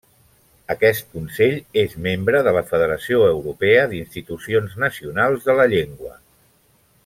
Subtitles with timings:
[0.75, 6.19] Aquest Consell és membre de la Federació Europea d'Institucions Nacionals de la Llengua.